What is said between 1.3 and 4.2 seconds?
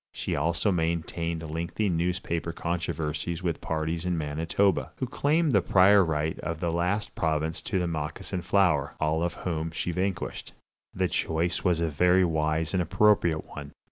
lengthy newspaper controversies with parties in